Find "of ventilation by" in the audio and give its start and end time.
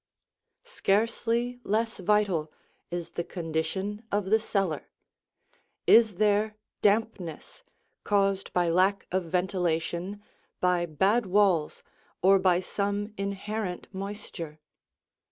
9.11-10.87